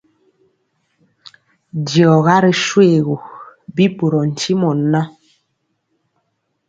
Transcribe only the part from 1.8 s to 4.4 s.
D@Diɔga ri shoégu, bi ɓorɔɔ